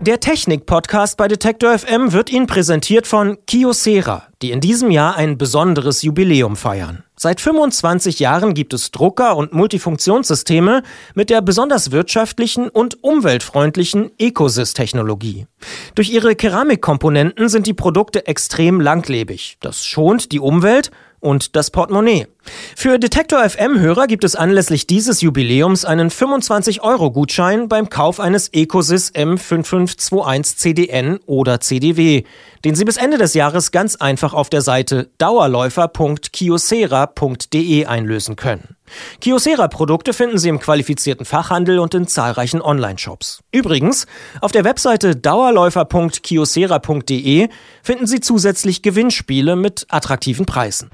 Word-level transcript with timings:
Der 0.00 0.18
Technik-Podcast 0.18 1.16
bei 1.16 1.28
Detektor 1.28 1.78
FM 1.78 2.12
wird 2.12 2.32
Ihnen 2.32 2.48
präsentiert 2.48 3.06
von 3.06 3.38
Kyocera, 3.46 4.24
die 4.42 4.50
in 4.50 4.60
diesem 4.60 4.90
Jahr 4.90 5.16
ein 5.16 5.38
besonderes 5.38 6.02
Jubiläum 6.02 6.56
feiern. 6.56 7.04
Seit 7.16 7.40
25 7.40 8.18
Jahren 8.18 8.52
gibt 8.52 8.74
es 8.74 8.90
Drucker 8.90 9.36
und 9.36 9.52
Multifunktionssysteme 9.52 10.82
mit 11.14 11.30
der 11.30 11.40
besonders 11.40 11.92
wirtschaftlichen 11.92 12.68
und 12.68 13.04
umweltfreundlichen 13.04 14.10
Ecosys-Technologie. 14.18 15.46
Durch 15.94 16.10
ihre 16.10 16.34
Keramikkomponenten 16.34 17.48
sind 17.48 17.66
die 17.66 17.74
Produkte 17.74 18.26
extrem 18.26 18.80
langlebig. 18.80 19.58
Das 19.60 19.84
schont 19.84 20.32
die 20.32 20.40
Umwelt 20.40 20.90
und 21.22 21.54
das 21.54 21.70
Portemonnaie. 21.70 22.26
Für 22.74 22.98
Detektor 22.98 23.48
FM-Hörer 23.48 24.08
gibt 24.08 24.24
es 24.24 24.34
anlässlich 24.34 24.88
dieses 24.88 25.20
Jubiläums 25.20 25.84
einen 25.84 26.10
25-Euro-Gutschein 26.10 27.68
beim 27.68 27.88
Kauf 27.88 28.18
eines 28.18 28.52
Ecosys 28.52 29.12
M5521 29.14 30.56
CDN 30.56 31.20
oder 31.26 31.60
CDW, 31.60 32.24
den 32.64 32.74
Sie 32.74 32.84
bis 32.84 32.96
Ende 32.96 33.18
des 33.18 33.34
Jahres 33.34 33.70
ganz 33.70 33.94
einfach 33.96 34.31
auf 34.34 34.50
der 34.50 34.62
Seite 34.62 35.10
dauerläufer.kiosera.de 35.18 37.86
einlösen 37.86 38.36
können. 38.36 38.76
Kiosera-Produkte 39.20 40.12
finden 40.12 40.38
Sie 40.38 40.48
im 40.48 40.58
qualifizierten 40.58 41.26
Fachhandel 41.26 41.78
und 41.78 41.94
in 41.94 42.06
zahlreichen 42.06 42.60
Online-Shops. 42.60 43.40
Übrigens, 43.50 44.06
auf 44.40 44.52
der 44.52 44.64
Webseite 44.64 45.16
dauerläufer.kiosera.de 45.16 47.48
finden 47.82 48.06
Sie 48.06 48.20
zusätzlich 48.20 48.82
Gewinnspiele 48.82 49.56
mit 49.56 49.86
attraktiven 49.88 50.46
Preisen. 50.46 50.90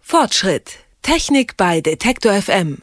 Fortschritt. 0.00 0.78
Technik 1.02 1.56
bei 1.56 1.80
Detektor 1.80 2.32
FM. 2.32 2.82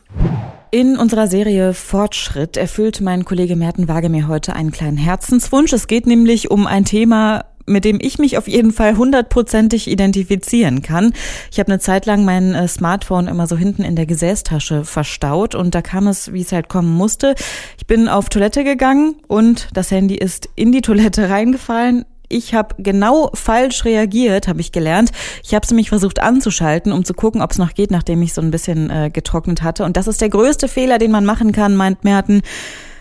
In 0.76 0.98
unserer 0.98 1.28
Serie 1.28 1.74
Fortschritt 1.74 2.58
erfüllt 2.58 3.00
mein 3.00 3.24
Kollege 3.24 3.56
Merten 3.56 3.88
Wage 3.88 4.10
mir 4.10 4.28
heute 4.28 4.58
einen 4.58 4.74
kleinen 4.74 4.98
Herzenswunsch. 4.98 5.72
Es 5.72 5.88
geht 5.88 6.06
nämlich 6.06 6.52
um 6.52 6.68
ein 6.68 6.84
Thema, 6.84 7.46
mit 7.66 7.86
dem 7.86 7.98
ich 8.02 8.20
mich 8.20 8.38
auf 8.38 8.50
jeden 8.50 8.74
Fall 8.74 8.98
hundertprozentig 8.98 9.90
identifizieren 9.90 10.82
kann. 10.82 11.14
Ich 11.50 11.60
habe 11.60 11.72
eine 11.72 11.80
Zeit 11.80 12.06
lang 12.06 12.26
mein 12.26 12.54
äh, 12.54 12.68
Smartphone 12.68 13.30
immer 13.30 13.48
so 13.48 13.56
hinten 13.56 13.84
in 13.84 13.96
der 13.96 14.06
Gesäßtasche 14.06 14.84
verstaut 14.84 15.56
und 15.56 15.74
da 15.74 15.82
kam 15.82 16.08
es, 16.08 16.34
wie 16.34 16.42
es 16.42 16.52
halt 16.52 16.68
kommen 16.68 16.94
musste. 16.94 17.36
Ich 17.78 17.88
bin 17.88 18.10
auf 18.10 18.28
Toilette 18.28 18.66
gegangen 18.66 19.16
und 19.30 19.70
das 19.72 19.92
Handy 19.92 20.16
ist 20.16 20.50
in 20.56 20.74
die 20.74 20.82
Toilette 20.82 21.30
reingefallen. 21.30 22.04
Ich 22.30 22.54
habe 22.54 22.76
genau 22.78 23.32
falsch 23.34 23.86
reagiert, 23.86 24.48
habe 24.48 24.62
ich 24.62 24.72
gelernt. 24.72 25.12
Ich 25.44 25.54
habe 25.54 25.64
es 25.64 25.72
nämlich 25.72 25.90
versucht 25.90 26.22
anzuschalten, 26.22 26.92
um 26.92 27.06
zu 27.06 27.14
gucken, 27.14 27.42
ob 27.42 27.52
es 27.52 27.58
noch 27.58 27.74
geht, 27.74 27.92
nachdem 27.92 28.22
ich 28.22 28.34
so 28.34 28.42
ein 28.42 28.52
bisschen 28.52 28.90
äh, 28.90 29.10
getrocknet 29.12 29.64
hatte. 29.64 29.84
Und 29.84 29.98
das 29.98 30.08
ist 30.08 30.22
der 30.22 30.30
größte 30.30 30.68
Fehler, 30.68 30.98
den 30.98 31.12
man 31.12 31.26
machen 31.26 31.52
kann, 31.52 31.76
meint 31.76 32.04
Merten. 32.04 32.42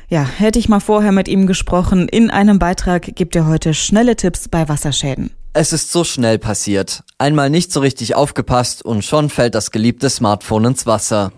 Ja, 0.09 0.25
hätte 0.25 0.59
ich 0.59 0.69
mal 0.69 0.81
vorher 0.81 1.13
mit 1.13 1.29
ihm 1.29 1.47
gesprochen. 1.47 2.09
In 2.09 2.31
einem 2.31 2.59
Beitrag 2.59 3.17
gibt 3.17 3.35
er 3.37 3.47
heute 3.47 3.75
schnelle 3.75 4.17
Tipps 4.17 4.49
bei 4.49 4.69
Wasserschäden. 4.69 5.31
Es 5.55 5.73
ist 5.73 5.93
so 5.93 6.05
schnell 6.05 6.39
passiert. 6.39 7.05
Einmal 7.17 7.49
nicht 7.49 7.73
so 7.73 7.81
richtig 7.81 8.15
aufgepasst 8.15 8.85
und 8.85 9.05
schon 9.05 9.31
fällt 9.31 9.55
das 9.55 9.71
geliebte 9.71 10.11
Smartphone 10.11 10.67
ins 10.67 10.85
Wasser. 10.85 11.33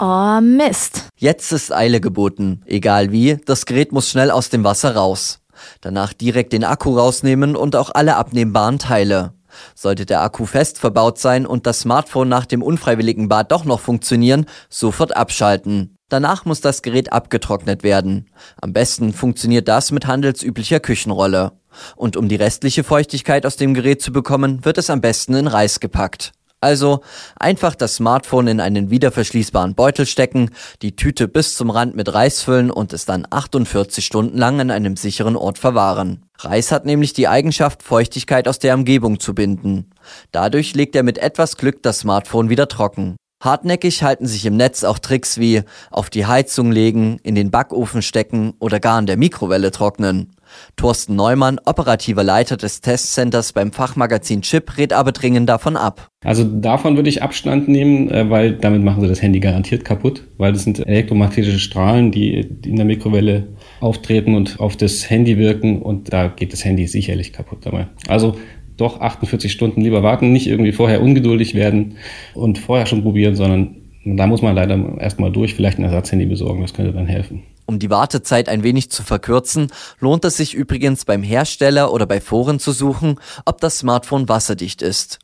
Oh 0.00 0.40
Mist. 0.40 1.04
Jetzt 1.16 1.52
ist 1.52 1.72
Eile 1.72 2.00
geboten. 2.00 2.62
Egal 2.66 3.12
wie, 3.12 3.38
das 3.46 3.64
Gerät 3.64 3.92
muss 3.92 4.10
schnell 4.10 4.30
aus 4.30 4.50
dem 4.50 4.64
Wasser 4.64 4.94
raus. 4.94 5.40
Danach 5.80 6.12
direkt 6.12 6.52
den 6.52 6.64
Akku 6.64 6.98
rausnehmen 6.98 7.56
und 7.56 7.76
auch 7.76 7.90
alle 7.94 8.16
abnehmbaren 8.16 8.78
Teile. 8.78 9.32
Sollte 9.74 10.06
der 10.06 10.22
Akku 10.22 10.46
fest 10.46 10.78
verbaut 10.78 11.18
sein 11.18 11.46
und 11.46 11.66
das 11.66 11.80
Smartphone 11.80 12.28
nach 12.28 12.46
dem 12.46 12.62
unfreiwilligen 12.62 13.28
Bad 13.28 13.52
doch 13.52 13.64
noch 13.64 13.80
funktionieren, 13.80 14.46
sofort 14.68 15.16
abschalten. 15.16 15.96
Danach 16.08 16.44
muss 16.44 16.60
das 16.60 16.82
Gerät 16.82 17.12
abgetrocknet 17.12 17.82
werden. 17.82 18.28
Am 18.60 18.72
besten 18.72 19.12
funktioniert 19.12 19.66
das 19.66 19.90
mit 19.90 20.06
handelsüblicher 20.06 20.78
Küchenrolle. 20.78 21.52
Und 21.96 22.16
um 22.16 22.28
die 22.28 22.36
restliche 22.36 22.84
Feuchtigkeit 22.84 23.44
aus 23.44 23.56
dem 23.56 23.74
Gerät 23.74 24.00
zu 24.00 24.12
bekommen, 24.12 24.64
wird 24.64 24.78
es 24.78 24.88
am 24.88 25.00
besten 25.00 25.34
in 25.34 25.46
Reis 25.46 25.80
gepackt. 25.80 26.32
Also 26.60 27.00
einfach 27.38 27.74
das 27.74 27.96
Smartphone 27.96 28.48
in 28.48 28.60
einen 28.60 28.90
wiederverschließbaren 28.90 29.74
Beutel 29.74 30.06
stecken, 30.06 30.50
die 30.82 30.96
Tüte 30.96 31.28
bis 31.28 31.54
zum 31.54 31.70
Rand 31.70 31.94
mit 31.94 32.12
Reis 32.12 32.42
füllen 32.42 32.70
und 32.70 32.92
es 32.92 33.04
dann 33.04 33.26
48 33.28 34.04
Stunden 34.04 34.38
lang 34.38 34.60
an 34.60 34.70
einem 34.70 34.96
sicheren 34.96 35.36
Ort 35.36 35.58
verwahren. 35.58 36.24
Reis 36.38 36.72
hat 36.72 36.86
nämlich 36.86 37.12
die 37.12 37.28
Eigenschaft, 37.28 37.82
Feuchtigkeit 37.82 38.48
aus 38.48 38.58
der 38.58 38.74
Umgebung 38.74 39.20
zu 39.20 39.34
binden. 39.34 39.90
Dadurch 40.32 40.74
legt 40.74 40.96
er 40.96 41.02
mit 41.02 41.18
etwas 41.18 41.56
Glück 41.56 41.82
das 41.82 42.00
Smartphone 42.00 42.48
wieder 42.48 42.68
trocken. 42.68 43.16
Hartnäckig 43.40 44.02
halten 44.02 44.26
sich 44.26 44.46
im 44.46 44.56
Netz 44.56 44.82
auch 44.82 44.98
Tricks 44.98 45.38
wie 45.38 45.62
auf 45.90 46.08
die 46.08 46.24
Heizung 46.24 46.72
legen, 46.72 47.18
in 47.22 47.34
den 47.34 47.50
Backofen 47.50 48.00
stecken 48.00 48.54
oder 48.60 48.80
gar 48.80 48.98
in 48.98 49.06
der 49.06 49.18
Mikrowelle 49.18 49.70
trocknen. 49.70 50.32
Thorsten 50.76 51.16
Neumann, 51.16 51.60
operativer 51.64 52.24
Leiter 52.24 52.56
des 52.56 52.80
Testcenters 52.80 53.52
beim 53.52 53.72
Fachmagazin 53.72 54.42
Chip, 54.42 54.78
rät 54.78 54.92
aber 54.92 55.12
dringend 55.12 55.48
davon 55.48 55.76
ab. 55.76 56.08
Also 56.24 56.44
davon 56.44 56.96
würde 56.96 57.08
ich 57.08 57.22
Abstand 57.22 57.68
nehmen, 57.68 58.10
äh, 58.10 58.30
weil 58.30 58.54
damit 58.54 58.82
machen 58.82 59.02
sie 59.02 59.08
das 59.08 59.20
Handy 59.20 59.40
garantiert 59.40 59.84
kaputt, 59.84 60.24
weil 60.38 60.52
das 60.52 60.64
sind 60.64 60.78
elektromagnetische 60.86 61.58
Strahlen, 61.58 62.12
die 62.12 62.40
in 62.64 62.76
der 62.76 62.84
Mikrowelle 62.84 63.48
auftreten 63.80 64.34
und 64.34 64.60
auf 64.60 64.76
das 64.76 65.10
Handy 65.10 65.36
wirken 65.36 65.82
und 65.82 66.12
da 66.12 66.28
geht 66.28 66.52
das 66.52 66.64
Handy 66.64 66.86
sicherlich 66.86 67.32
kaputt 67.32 67.66
dabei. 67.66 67.88
Also 68.08 68.36
doch 68.76 69.00
48 69.00 69.50
Stunden 69.50 69.80
lieber 69.80 70.02
warten, 70.02 70.32
nicht 70.32 70.46
irgendwie 70.46 70.72
vorher 70.72 71.02
ungeduldig 71.02 71.54
werden 71.54 71.96
und 72.34 72.58
vorher 72.58 72.86
schon 72.86 73.02
probieren, 73.02 73.36
sondern 73.36 73.76
da 74.04 74.26
muss 74.26 74.42
man 74.42 74.54
leider 74.54 74.98
erstmal 75.00 75.32
durch, 75.32 75.54
vielleicht 75.54 75.78
ein 75.78 75.84
Ersatzhandy 75.84 76.26
besorgen, 76.26 76.62
das 76.62 76.74
könnte 76.74 76.92
dann 76.92 77.06
helfen. 77.06 77.42
Um 77.66 77.80
die 77.80 77.90
Wartezeit 77.90 78.48
ein 78.48 78.62
wenig 78.62 78.90
zu 78.90 79.02
verkürzen, 79.02 79.72
lohnt 79.98 80.24
es 80.24 80.36
sich 80.36 80.54
übrigens 80.54 81.04
beim 81.04 81.24
Hersteller 81.24 81.92
oder 81.92 82.06
bei 82.06 82.20
Foren 82.20 82.60
zu 82.60 82.70
suchen, 82.70 83.18
ob 83.44 83.60
das 83.60 83.78
Smartphone 83.78 84.28
wasserdicht 84.28 84.82
ist. 84.82 85.18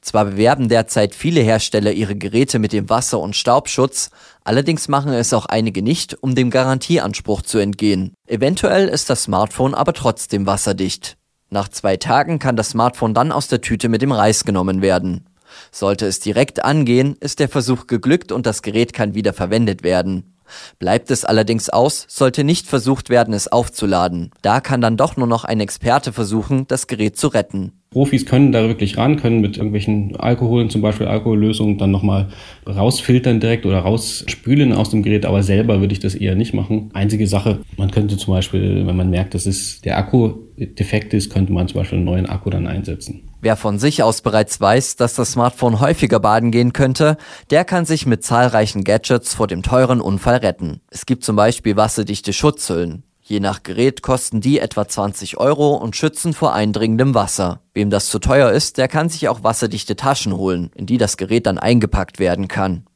Zwar 0.00 0.26
bewerben 0.26 0.68
derzeit 0.68 1.14
viele 1.14 1.40
Hersteller 1.40 1.92
ihre 1.92 2.14
Geräte 2.14 2.60
mit 2.60 2.72
dem 2.72 2.88
Wasser- 2.88 3.18
und 3.18 3.34
Staubschutz, 3.34 4.10
allerdings 4.44 4.86
machen 4.86 5.12
es 5.12 5.32
auch 5.32 5.46
einige 5.46 5.82
nicht, 5.82 6.22
um 6.22 6.36
dem 6.36 6.50
Garantieanspruch 6.50 7.42
zu 7.42 7.58
entgehen. 7.58 8.14
Eventuell 8.26 8.88
ist 8.88 9.10
das 9.10 9.24
Smartphone 9.24 9.74
aber 9.74 9.92
trotzdem 9.92 10.46
wasserdicht. 10.46 11.17
Nach 11.50 11.68
zwei 11.68 11.96
Tagen 11.96 12.38
kann 12.38 12.56
das 12.56 12.70
Smartphone 12.70 13.14
dann 13.14 13.32
aus 13.32 13.48
der 13.48 13.60
Tüte 13.60 13.88
mit 13.88 14.02
dem 14.02 14.12
Reis 14.12 14.44
genommen 14.44 14.82
werden. 14.82 15.24
Sollte 15.72 16.06
es 16.06 16.20
direkt 16.20 16.64
angehen, 16.64 17.16
ist 17.20 17.40
der 17.40 17.48
Versuch 17.48 17.86
geglückt 17.86 18.32
und 18.32 18.44
das 18.46 18.62
Gerät 18.62 18.92
kann 18.92 19.14
wieder 19.14 19.32
verwendet 19.32 19.82
werden. 19.82 20.34
Bleibt 20.78 21.10
es 21.10 21.24
allerdings 21.24 21.68
aus, 21.68 22.06
sollte 22.08 22.44
nicht 22.44 22.66
versucht 22.66 23.10
werden, 23.10 23.34
es 23.34 23.48
aufzuladen. 23.48 24.30
Da 24.42 24.60
kann 24.60 24.80
dann 24.80 24.96
doch 24.96 25.16
nur 25.16 25.26
noch 25.26 25.44
ein 25.44 25.60
Experte 25.60 26.12
versuchen, 26.12 26.66
das 26.68 26.86
Gerät 26.86 27.18
zu 27.18 27.28
retten. 27.28 27.72
Profis 27.90 28.26
können 28.26 28.52
da 28.52 28.68
wirklich 28.68 28.98
ran, 28.98 29.16
können 29.16 29.40
mit 29.40 29.56
irgendwelchen 29.56 30.14
Alkoholen, 30.16 30.68
zum 30.68 30.82
Beispiel 30.82 31.06
Alkohollösungen, 31.06 31.78
dann 31.78 31.90
nochmal 31.90 32.28
rausfiltern 32.66 33.40
direkt 33.40 33.64
oder 33.64 33.78
rausspülen 33.78 34.74
aus 34.74 34.90
dem 34.90 35.02
Gerät, 35.02 35.24
aber 35.24 35.42
selber 35.42 35.80
würde 35.80 35.94
ich 35.94 36.00
das 36.00 36.14
eher 36.14 36.34
nicht 36.34 36.52
machen. 36.52 36.90
Einzige 36.92 37.26
Sache, 37.26 37.60
man 37.78 37.90
könnte 37.90 38.18
zum 38.18 38.34
Beispiel, 38.34 38.86
wenn 38.86 38.96
man 38.96 39.08
merkt, 39.08 39.34
dass 39.34 39.46
es 39.46 39.80
der 39.80 39.96
Akku 39.96 40.34
defekt 40.58 41.14
ist, 41.14 41.30
könnte 41.32 41.52
man 41.52 41.66
zum 41.66 41.78
Beispiel 41.78 41.96
einen 41.96 42.04
neuen 42.04 42.26
Akku 42.26 42.50
dann 42.50 42.66
einsetzen. 42.66 43.22
Wer 43.40 43.56
von 43.56 43.78
sich 43.78 44.02
aus 44.02 44.20
bereits 44.20 44.60
weiß, 44.60 44.96
dass 44.96 45.14
das 45.14 45.32
Smartphone 45.32 45.80
häufiger 45.80 46.20
baden 46.20 46.50
gehen 46.50 46.72
könnte, 46.72 47.16
der 47.50 47.64
kann 47.64 47.84
sich 47.84 48.04
mit 48.04 48.24
zahlreichen 48.24 48.84
Gadgets 48.84 49.34
vor 49.34 49.46
dem 49.46 49.62
teuren 49.62 50.00
Unfall 50.00 50.38
retten. 50.38 50.80
Es 50.90 51.06
gibt 51.06 51.24
zum 51.24 51.36
Beispiel 51.36 51.76
wasserdichte 51.76 52.32
Schutzhüllen. 52.32 53.04
Je 53.28 53.40
nach 53.40 53.62
Gerät 53.62 54.00
kosten 54.00 54.40
die 54.40 54.58
etwa 54.58 54.88
20 54.88 55.36
Euro 55.36 55.74
und 55.74 55.94
schützen 55.94 56.32
vor 56.32 56.54
eindringendem 56.54 57.14
Wasser. 57.14 57.60
Wem 57.74 57.90
das 57.90 58.08
zu 58.08 58.20
teuer 58.20 58.52
ist, 58.52 58.78
der 58.78 58.88
kann 58.88 59.10
sich 59.10 59.28
auch 59.28 59.42
wasserdichte 59.42 59.96
Taschen 59.96 60.34
holen, 60.34 60.70
in 60.74 60.86
die 60.86 60.96
das 60.96 61.18
Gerät 61.18 61.44
dann 61.44 61.58
eingepackt 61.58 62.18
werden 62.18 62.48
kann. 62.48 62.86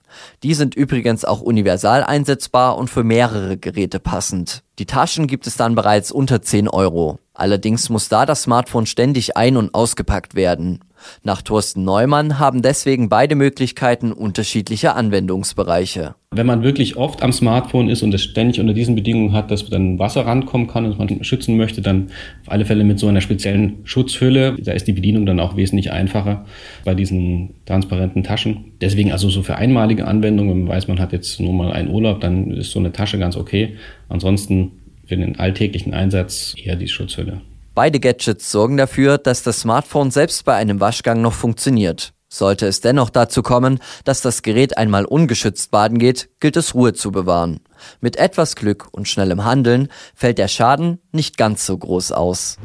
Die 0.43 0.55
sind 0.55 0.75
übrigens 0.75 1.27
auch 1.27 1.43
universal 1.43 2.03
einsetzbar 2.03 2.79
und 2.79 2.89
für 2.89 3.05
mehrere 3.05 3.59
Geräte 3.59 4.01
passend. 4.01 4.63
Die 4.79 4.87
Taschen 4.87 5.27
gibt 5.27 5.47
es 5.47 5.59
dann 5.59 5.75
bereits 5.75 6.11
unter 6.11 6.41
10 6.41 6.67
Euro. 6.67 7.19
Allerdings 7.35 7.89
muss 7.89 8.09
da 8.09 8.27
das 8.27 8.43
Smartphone 8.43 8.87
ständig 8.87 9.37
ein- 9.37 9.57
und 9.57 9.75
ausgepackt 9.75 10.35
werden. 10.35 10.81
Nach 11.25 11.43
Thorsten 11.43 11.85
Neumann 11.85 12.39
haben 12.39 12.63
deswegen 12.63 13.09
beide 13.09 13.35
Möglichkeiten 13.35 14.13
unterschiedliche 14.13 14.95
Anwendungsbereiche. 14.95 16.15
Wenn 16.31 16.47
man 16.47 16.63
wirklich 16.63 16.97
oft 16.97 17.23
am 17.23 17.33
Smartphone 17.33 17.91
ist 17.91 18.03
und 18.03 18.15
es 18.15 18.23
ständig 18.23 18.61
unter 18.61 18.73
diesen 18.73 18.95
Bedingungen 18.95 19.33
hat, 19.33 19.51
dass 19.51 19.69
dann 19.69 19.99
Wasser 19.99 20.25
rankommen 20.25 20.67
kann 20.67 20.87
und 20.87 20.99
man 20.99 21.25
schützen 21.25 21.57
möchte, 21.57 21.83
dann 21.83 22.11
auf 22.43 22.53
alle 22.53 22.65
Fälle 22.65 22.85
mit 22.85 22.99
so 22.99 23.09
einer 23.09 23.21
speziellen 23.21 23.81
Schutzhülle. 23.85 24.57
Da 24.61 24.73
ist 24.73 24.87
die 24.87 24.93
Bedienung 24.93 25.27
dann 25.27 25.41
auch 25.41 25.57
wesentlich 25.57 25.93
einfacher 25.93 26.45
bei 26.85 26.95
diesen 26.95 27.55
transparenten 27.67 28.23
Taschen. 28.23 28.73
Deswegen 28.81 29.13
also 29.13 29.29
so 29.29 29.43
für 29.43 29.57
einmalige 29.57 30.07
Anwendungen, 30.07 30.53
wenn 30.53 30.65
man 30.65 30.77
weiß, 30.77 30.89
man 30.89 31.01
hat 31.01 31.13
jetzt 31.13 31.41
nur 31.41 31.53
mal 31.53 31.73
einen 31.73 31.91
Urlaub, 31.91 32.21
dann 32.21 32.51
ist 32.53 32.71
so 32.71 32.79
eine 32.79 32.93
Tasche 32.93 33.19
ganz 33.19 33.37
okay. 33.37 33.77
Ansonsten 34.09 34.73
für 35.13 35.19
den 35.19 35.39
alltäglichen 35.39 35.93
Einsatz 35.93 36.55
eher 36.57 36.75
die 36.75 36.89
Schutzhülle. 36.89 37.43
Beide 37.75 38.01
Gadgets 38.01 38.51
sorgen 38.51 38.79
dafür, 38.79 39.19
dass 39.19 39.43
das 39.43 39.61
Smartphone 39.61 40.11
selbst 40.11 40.47
bei 40.47 40.55
einem 40.55 40.81
Waschgang 40.81 41.21
noch 41.21 41.35
funktioniert. 41.35 42.15
Sollte 42.31 42.67
es 42.67 42.81
dennoch 42.81 43.11
dazu 43.11 43.43
kommen, 43.43 43.79
dass 44.07 44.23
das 44.23 44.41
Gerät 44.41 44.79
einmal 44.79 45.05
ungeschützt 45.05 45.71
baden 45.71 45.99
geht, 45.99 46.31
gilt 46.41 46.57
es 46.57 46.75
Ruhe 46.75 46.95
zu 46.95 47.13
bewahren. 47.13 47.61
Mit 48.01 48.17
etwas 48.17 48.57
Glück 48.57 48.89
und 48.93 49.07
schnellem 49.07 49.45
Handeln 49.45 49.89
fällt 50.15 50.39
der 50.39 50.49
Schaden 50.49 50.99
nicht 51.13 51.37
ganz 51.37 51.67
so 51.67 51.77
groß 51.77 52.13
aus. 52.13 52.57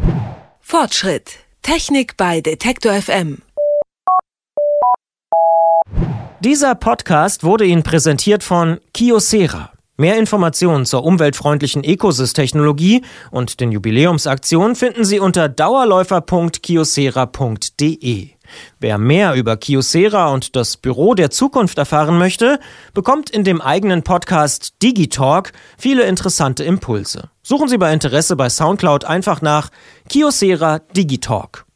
Fortschritt. 0.62 1.32
Technik 1.64 2.16
bei 2.16 2.40
Detektor 2.40 2.94
FM. 2.94 3.42
Dieser 6.40 6.76
Podcast 6.76 7.44
wurde 7.44 7.66
Ihnen 7.66 7.84
präsentiert 7.84 8.42
von 8.42 8.80
Kiosera. 8.94 9.74
Mehr 10.00 10.20
Informationen 10.20 10.86
zur 10.86 11.04
umweltfreundlichen 11.04 11.84
Ecosys-Technologie 11.84 13.02
und 13.32 13.60
den 13.60 13.72
Jubiläumsaktionen 13.72 14.76
finden 14.76 15.04
Sie 15.04 15.20
unter 15.20 15.50
dauerläufer.kiosera.de. 15.50 18.30
Wer 18.80 18.98
mehr 19.00 19.34
über 19.34 19.58
Kiosera 19.58 20.32
und 20.32 20.56
das 20.56 20.78
Büro 20.78 21.16
der 21.16 21.32
Zukunft 21.32 21.80
erfahren 21.80 22.20
möchte, 22.20 22.60
bekommt 22.94 23.32
in 23.32 23.44
dem 23.44 23.60
eigenen 23.60 24.04
Podcast 24.04 24.76
Digitalk 24.84 25.52
viele 25.80 26.04
interessante 26.04 26.64
Impulse. 26.64 27.32
Suchen 27.42 27.68
Sie 27.68 27.80
bei 27.80 27.92
Interesse 27.92 28.36
bei 28.36 28.50
Soundcloud 28.50 29.04
einfach 29.04 29.42
nach 29.42 29.72
Kiosera 30.10 30.78
Digitalk. 30.96 31.67